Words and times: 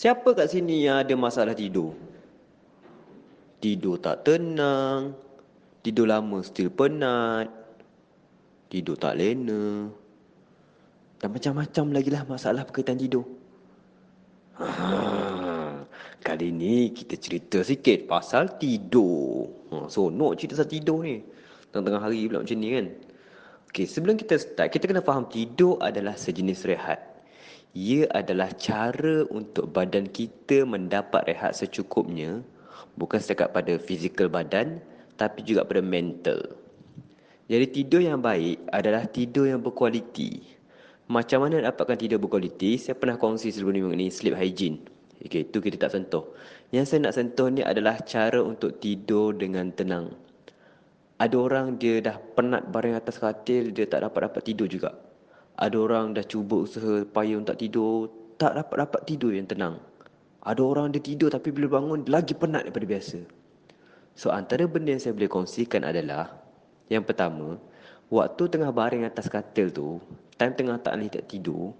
Siapa 0.00 0.32
kat 0.32 0.48
sini 0.48 0.88
yang 0.88 1.04
ada 1.04 1.12
masalah 1.12 1.52
tidur? 1.52 1.92
Tidur 3.60 4.00
tak 4.00 4.24
tenang, 4.24 5.12
tidur 5.84 6.08
lama 6.08 6.40
still 6.40 6.72
penat, 6.72 7.52
tidur 8.72 8.96
tak 8.96 9.20
lena, 9.20 9.92
dan 11.20 11.28
macam-macam 11.28 11.84
lagi 11.92 12.08
lah 12.08 12.24
masalah 12.24 12.64
berkaitan 12.64 12.96
tidur. 12.96 13.28
Ha, 14.56 15.84
kali 16.24 16.48
ni 16.48 16.96
kita 16.96 17.20
cerita 17.20 17.60
sikit 17.60 18.08
pasal 18.08 18.56
tidur. 18.56 19.52
Ha, 19.68 19.92
so, 19.92 20.08
no 20.08 20.32
cerita 20.32 20.56
pasal 20.56 20.80
tidur 20.80 21.04
ni. 21.04 21.20
Tengah-tengah 21.76 22.00
hari 22.00 22.24
pula 22.24 22.40
macam 22.40 22.56
ni 22.56 22.72
kan. 22.72 22.86
Okay, 23.68 23.84
sebelum 23.84 24.16
kita 24.16 24.40
start, 24.40 24.72
kita 24.72 24.88
kena 24.88 25.04
faham 25.04 25.28
tidur 25.28 25.76
adalah 25.84 26.16
sejenis 26.16 26.64
rehat. 26.64 27.09
Ia 27.70 28.10
adalah 28.10 28.50
cara 28.58 29.22
untuk 29.30 29.70
badan 29.70 30.10
kita 30.10 30.66
mendapat 30.66 31.22
rehat 31.30 31.54
secukupnya 31.54 32.42
bukan 32.98 33.22
setakat 33.22 33.54
pada 33.54 33.78
fizikal 33.78 34.26
badan 34.26 34.82
tapi 35.14 35.46
juga 35.46 35.62
pada 35.62 35.78
mental. 35.78 36.58
Jadi 37.46 37.66
tidur 37.70 38.02
yang 38.02 38.18
baik 38.18 38.66
adalah 38.70 39.06
tidur 39.06 39.46
yang 39.46 39.62
berkualiti. 39.62 40.42
Macam 41.10 41.46
mana 41.46 41.62
dapatkan 41.66 41.98
tidur 41.98 42.22
berkualiti? 42.22 42.78
Saya 42.78 42.94
pernah 42.94 43.18
kongsi 43.18 43.50
sebelum 43.50 43.74
ni 43.74 43.82
mengenai 43.82 44.10
sleep 44.10 44.38
hygiene. 44.38 44.78
Okay, 45.20 45.44
itu 45.44 45.58
kita 45.60 45.76
tak 45.76 45.92
sentuh. 45.92 46.30
Yang 46.72 46.84
saya 46.94 47.10
nak 47.10 47.14
sentuh 47.18 47.50
ni 47.52 47.60
adalah 47.60 48.00
cara 48.06 48.40
untuk 48.40 48.78
tidur 48.78 49.34
dengan 49.36 49.68
tenang. 49.74 50.14
Ada 51.20 51.36
orang 51.36 51.76
dia 51.76 52.00
dah 52.00 52.16
penat 52.16 52.70
baring 52.72 52.96
atas 52.96 53.20
katil, 53.20 53.74
dia 53.74 53.84
tak 53.84 54.06
dapat 54.08 54.30
dapat 54.32 54.42
tidur 54.46 54.64
juga. 54.70 54.96
Ada 55.60 55.76
orang 55.76 56.16
dah 56.16 56.24
cuba 56.24 56.64
usaha 56.64 57.04
payung 57.04 57.44
tak 57.44 57.60
tidur, 57.60 58.08
tak 58.40 58.56
dapat 58.56 58.88
dapat 58.88 59.00
tidur 59.04 59.36
yang 59.36 59.44
tenang. 59.44 59.76
Ada 60.40 60.64
orang 60.64 60.88
dia 60.88 61.04
tidur 61.04 61.28
tapi 61.28 61.52
bila 61.52 61.76
bangun 61.76 62.08
lagi 62.08 62.32
penat 62.32 62.64
daripada 62.64 62.88
biasa. 62.88 63.20
So 64.16 64.32
antara 64.32 64.64
benda 64.64 64.96
yang 64.96 65.04
saya 65.04 65.12
boleh 65.12 65.28
kongsikan 65.28 65.84
adalah 65.84 66.40
yang 66.88 67.04
pertama, 67.04 67.60
waktu 68.08 68.42
tengah 68.50 68.72
baring 68.72 69.04
atas 69.04 69.28
katil 69.28 69.68
tu, 69.70 70.00
time 70.40 70.56
tengah 70.56 70.80
tak 70.80 70.98
boleh 70.98 71.12
tak 71.12 71.28
tidur, 71.30 71.76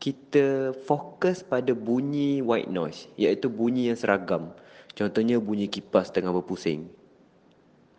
kita 0.00 0.72
fokus 0.88 1.44
pada 1.44 1.76
bunyi 1.76 2.40
white 2.40 2.72
noise, 2.72 3.06
iaitu 3.20 3.46
bunyi 3.46 3.92
yang 3.92 3.98
seragam. 4.00 4.56
Contohnya 4.96 5.38
bunyi 5.38 5.70
kipas 5.70 6.10
tengah 6.10 6.34
berpusing. 6.34 6.90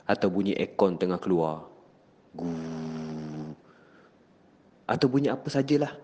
Atau 0.04 0.28
bunyi 0.28 0.58
aircon 0.58 1.00
tengah 1.00 1.22
keluar. 1.22 1.72
Guu. 2.36 2.91
Atau 4.92 5.08
bunyi 5.08 5.32
apa 5.32 5.48
sajalah 5.48 5.96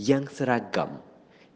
yang 0.00 0.24
seragam. 0.32 1.04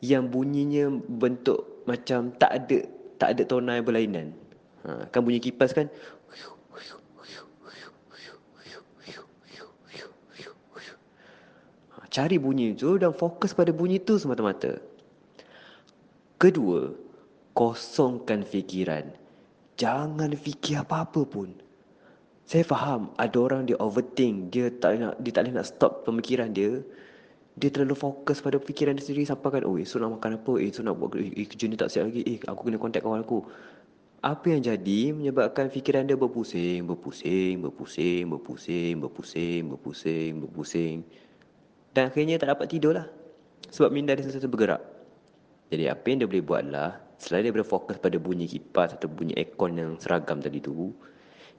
Yang 0.04 0.24
bunyinya 0.28 0.84
bentuk 1.08 1.88
macam 1.88 2.28
tak 2.36 2.52
ada 2.52 2.78
tak 3.16 3.28
ada 3.32 3.42
tonal 3.48 3.80
berlainan. 3.80 4.36
Ha, 4.84 5.08
kan 5.08 5.24
bunyi 5.24 5.40
kipas 5.40 5.72
kan 5.72 5.88
Cari 12.14 12.38
bunyi 12.38 12.78
itu 12.78 12.94
dan 12.94 13.10
fokus 13.10 13.50
pada 13.50 13.74
bunyi 13.74 13.98
itu 13.98 14.14
semata-mata. 14.22 14.78
Kedua, 16.38 16.94
kosongkan 17.58 18.46
fikiran. 18.46 19.10
Jangan 19.74 20.30
fikir 20.38 20.86
apa-apa 20.86 21.26
pun. 21.26 21.63
Saya 22.44 22.60
faham 22.60 23.08
ada 23.16 23.36
orang 23.40 23.64
dia 23.64 23.76
overthink, 23.80 24.52
dia 24.52 24.68
tak 24.68 25.00
nak 25.00 25.16
dia 25.16 25.32
tak 25.32 25.48
boleh 25.48 25.54
nak 25.56 25.66
stop 25.68 25.92
pemikiran 26.04 26.52
dia. 26.52 26.84
Dia 27.54 27.70
terlalu 27.70 27.94
fokus 27.96 28.42
pada 28.42 28.58
fikiran 28.58 28.98
dia 28.98 29.04
sendiri 29.06 29.24
sampai 29.24 29.48
kan, 29.58 29.62
oh, 29.64 29.78
esok 29.78 30.02
nak 30.02 30.18
makan 30.18 30.42
apa? 30.42 30.52
Eh, 30.58 30.68
esok 30.74 30.84
nak 30.84 30.94
buat 30.98 31.14
eh, 31.16 31.46
kerja 31.46 31.64
ni 31.70 31.78
tak 31.78 31.88
siap 31.88 32.10
lagi. 32.10 32.20
Eh, 32.26 32.38
aku 32.44 32.60
kena 32.66 32.76
kontak 32.76 33.00
kawan 33.00 33.22
aku. 33.22 33.46
Apa 34.24 34.56
yang 34.56 34.60
jadi 34.64 35.14
menyebabkan 35.14 35.70
fikiran 35.70 36.04
dia 36.04 36.18
berpusing, 36.18 36.82
berpusing, 36.84 37.62
berpusing, 37.62 38.26
berpusing, 38.26 38.92
berpusing, 38.98 39.60
berpusing, 39.70 40.30
berpusing. 40.42 40.96
Dan 41.94 42.10
akhirnya 42.10 42.42
tak 42.42 42.58
dapat 42.58 42.66
tidur 42.66 42.98
lah. 42.98 43.06
Sebab 43.70 43.88
minda 43.94 44.12
dia 44.18 44.26
sentiasa 44.26 44.50
bergerak. 44.50 44.82
Jadi 45.70 45.88
apa 45.88 46.04
yang 46.10 46.18
dia 46.24 46.28
boleh 46.28 46.44
buat 46.44 46.62
lah, 46.66 46.90
selain 47.22 47.48
boleh 47.54 47.64
fokus 47.64 47.96
pada 48.02 48.18
bunyi 48.18 48.50
kipas 48.50 48.98
atau 48.98 49.06
bunyi 49.08 49.32
aircon 49.38 49.78
yang 49.78 49.90
seragam 49.96 50.42
tadi 50.42 50.58
tu, 50.58 50.92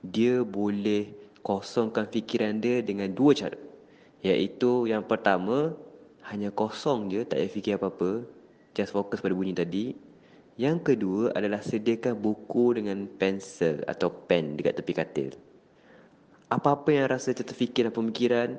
dia 0.10 0.46
boleh 0.46 1.14
kosongkan 1.46 2.10
fikiran 2.10 2.58
dia 2.58 2.82
dengan 2.82 3.14
dua 3.14 3.38
cara. 3.38 3.58
Iaitu 4.26 4.90
yang 4.90 5.06
pertama, 5.06 5.78
hanya 6.26 6.50
kosong 6.50 7.14
je, 7.14 7.22
tak 7.22 7.38
payah 7.38 7.54
fikir 7.54 7.74
apa-apa. 7.78 8.26
Just 8.74 8.92
fokus 8.98 9.22
pada 9.22 9.38
bunyi 9.38 9.54
tadi. 9.54 9.94
Yang 10.58 10.96
kedua 10.96 11.36
adalah 11.36 11.60
sediakan 11.62 12.18
buku 12.18 12.80
dengan 12.80 13.06
pensel 13.06 13.84
atau 13.86 14.08
pen 14.10 14.56
dekat 14.56 14.82
tepi 14.82 14.94
katil. 14.96 15.30
Apa-apa 16.48 16.90
yang 16.96 17.12
rasa 17.12 17.36
terfikir 17.36 17.86
dan 17.86 17.94
pemikiran, 17.94 18.50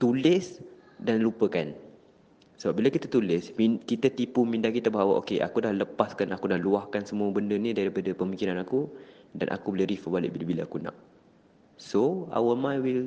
tulis 0.00 0.58
dan 0.96 1.20
lupakan. 1.20 1.83
Sebab 2.54 2.78
bila 2.78 2.88
kita 2.88 3.10
tulis, 3.10 3.50
kita 3.84 4.08
tipu 4.14 4.46
minda 4.46 4.70
kita 4.70 4.88
bahawa 4.88 5.18
okay, 5.18 5.42
aku 5.42 5.64
dah 5.64 5.74
lepaskan, 5.74 6.30
aku 6.30 6.46
dah 6.48 6.58
luahkan 6.58 7.02
semua 7.02 7.28
benda 7.34 7.58
ni 7.58 7.74
daripada 7.74 8.14
pemikiran 8.14 8.62
aku 8.62 8.86
dan 9.34 9.50
aku 9.50 9.74
boleh 9.74 9.90
refer 9.90 10.10
balik 10.14 10.30
bila-bila 10.38 10.62
aku 10.62 10.78
nak. 10.78 10.94
So, 11.74 12.30
our 12.30 12.54
mind 12.54 12.80
will 12.86 13.04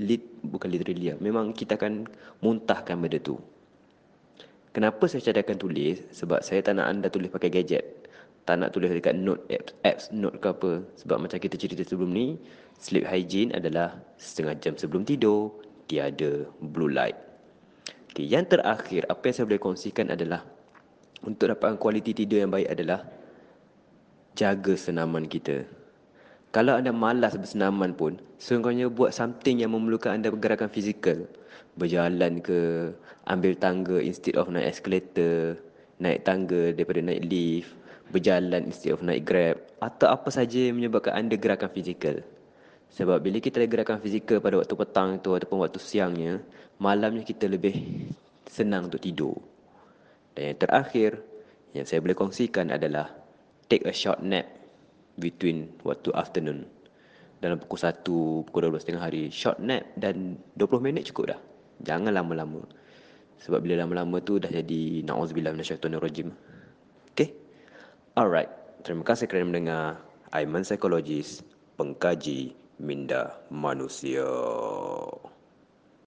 lead, 0.00 0.24
bukan 0.48 0.72
literally 0.72 1.12
lah. 1.12 1.20
Memang 1.20 1.52
kita 1.52 1.76
akan 1.76 2.08
muntahkan 2.40 2.96
benda 2.96 3.20
tu. 3.20 3.36
Kenapa 4.74 5.06
saya 5.06 5.30
cadangkan 5.30 5.60
tulis? 5.60 6.02
Sebab 6.10 6.42
saya 6.42 6.64
tak 6.64 6.80
nak 6.80 6.90
anda 6.90 7.06
tulis 7.06 7.30
pakai 7.30 7.52
gadget. 7.52 8.08
Tak 8.48 8.58
nak 8.58 8.74
tulis 8.74 8.90
dekat 8.90 9.14
note 9.14 9.44
apps, 9.52 9.72
apps 9.86 10.04
note 10.10 10.40
ke 10.42 10.50
apa. 10.50 10.82
Sebab 10.98 11.16
macam 11.22 11.38
kita 11.38 11.54
cerita 11.54 11.86
sebelum 11.86 12.10
ni, 12.10 12.40
sleep 12.80 13.06
hygiene 13.06 13.54
adalah 13.54 13.94
setengah 14.18 14.56
jam 14.58 14.74
sebelum 14.74 15.06
tidur, 15.06 15.52
tiada 15.86 16.48
blue 16.58 16.90
light. 16.90 17.14
Okay, 18.14 18.30
yang 18.30 18.46
terakhir, 18.46 19.10
apa 19.10 19.26
yang 19.26 19.34
saya 19.34 19.46
boleh 19.50 19.58
kongsikan 19.58 20.06
adalah 20.14 20.46
untuk 21.26 21.50
dapatkan 21.50 21.74
kualiti 21.82 22.14
tidur 22.14 22.46
yang 22.46 22.54
baik 22.54 22.70
adalah 22.70 23.02
jaga 24.38 24.78
senaman 24.78 25.26
kita. 25.26 25.66
Kalau 26.54 26.78
anda 26.78 26.94
malas 26.94 27.34
bersenaman 27.34 27.90
pun, 27.90 28.22
sungguhnya 28.38 28.86
buat 28.86 29.10
something 29.10 29.58
yang 29.58 29.74
memerlukan 29.74 30.14
anda 30.14 30.30
bergerakan 30.30 30.70
fizikal. 30.70 31.26
Berjalan 31.74 32.38
ke, 32.38 32.94
ambil 33.26 33.58
tangga 33.58 33.98
instead 33.98 34.38
of 34.38 34.46
naik 34.46 34.70
escalator, 34.70 35.58
naik 35.98 36.22
tangga 36.22 36.70
daripada 36.70 37.02
naik 37.02 37.26
lift, 37.26 37.74
berjalan 38.14 38.70
instead 38.70 38.94
of 38.94 39.02
naik 39.02 39.26
grab, 39.26 39.58
atau 39.82 40.06
apa 40.06 40.30
saja 40.30 40.70
yang 40.70 40.78
menyebabkan 40.78 41.18
anda 41.18 41.34
gerakan 41.34 41.66
fizikal. 41.74 42.22
Sebab 42.94 43.18
bila 43.18 43.42
kita 43.42 43.58
ada 43.58 43.66
gerakan 43.66 43.98
fizikal 43.98 44.38
pada 44.38 44.54
waktu 44.54 44.74
petang 44.78 45.18
itu 45.18 45.34
ataupun 45.34 45.66
waktu 45.66 45.82
siangnya, 45.82 46.38
malamnya 46.78 47.26
kita 47.26 47.50
lebih 47.50 47.74
senang 48.46 48.86
untuk 48.86 49.02
tidur. 49.02 49.34
Dan 50.30 50.54
yang 50.54 50.58
terakhir, 50.62 51.18
yang 51.74 51.82
saya 51.90 51.98
boleh 51.98 52.14
kongsikan 52.14 52.70
adalah 52.70 53.10
take 53.66 53.82
a 53.82 53.90
short 53.90 54.22
nap 54.22 54.46
between 55.18 55.74
waktu 55.82 56.14
afternoon. 56.14 56.70
Dalam 57.42 57.58
pukul 57.58 57.82
1, 57.82 58.46
pukul 58.46 58.70
12 58.70 58.86
tengah 58.86 59.02
hari, 59.02 59.26
short 59.34 59.58
nap 59.58 59.90
dan 59.98 60.38
20 60.54 60.78
minit 60.78 61.10
cukup 61.10 61.34
dah. 61.34 61.40
Jangan 61.82 62.14
lama-lama. 62.14 62.62
Sebab 63.42 63.58
bila 63.58 63.82
lama-lama 63.82 64.22
tu 64.22 64.38
dah 64.38 64.48
jadi 64.54 65.02
na'udzubillah 65.02 65.50
minasyaitonirrajim. 65.50 66.30
Okay? 67.10 67.34
Alright. 68.14 68.48
Terima 68.86 69.02
kasih 69.02 69.26
kerana 69.26 69.50
mendengar 69.50 69.82
Aiman 70.30 70.62
Psikologis, 70.62 71.42
pengkaji 71.74 72.63
minda 72.78 73.34
manusia. 73.50 74.24